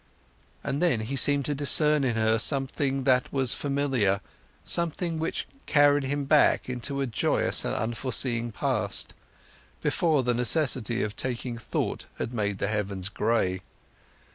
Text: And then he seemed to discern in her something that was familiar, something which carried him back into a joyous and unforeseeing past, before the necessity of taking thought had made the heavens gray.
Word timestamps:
And 0.63 0.81
then 0.81 1.01
he 1.01 1.15
seemed 1.15 1.45
to 1.45 1.53
discern 1.53 2.03
in 2.03 2.15
her 2.15 2.39
something 2.39 3.03
that 3.03 3.31
was 3.31 3.53
familiar, 3.53 4.19
something 4.63 5.19
which 5.19 5.45
carried 5.67 6.05
him 6.05 6.25
back 6.25 6.67
into 6.67 7.01
a 7.01 7.05
joyous 7.05 7.63
and 7.63 7.75
unforeseeing 7.75 8.51
past, 8.51 9.13
before 9.79 10.23
the 10.23 10.33
necessity 10.33 11.03
of 11.03 11.15
taking 11.15 11.55
thought 11.59 12.07
had 12.17 12.33
made 12.33 12.57
the 12.57 12.67
heavens 12.67 13.09
gray. 13.09 13.61